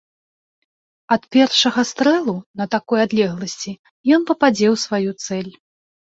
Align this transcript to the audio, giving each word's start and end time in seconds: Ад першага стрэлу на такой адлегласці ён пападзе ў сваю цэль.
Ад 1.15 1.25
першага 1.35 1.81
стрэлу 1.89 2.33
на 2.61 2.65
такой 2.75 2.99
адлегласці 3.07 3.71
ён 4.17 4.25
пападзе 4.31 4.67
ў 4.73 4.81
сваю 4.85 5.09
цэль. 5.27 5.51